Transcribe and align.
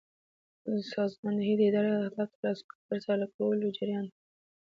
سازماندهي 0.91 1.53
د 1.57 1.61
اداري 1.69 1.89
اهدافو 1.95 2.35
د 2.89 2.91
ترلاسه 3.05 3.31
کولو 3.35 3.73
جریان 3.77 4.05
دی. 4.09 4.15